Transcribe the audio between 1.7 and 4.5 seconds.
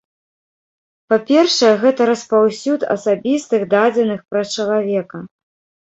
гэта распаўсюд асабістых дадзеных пра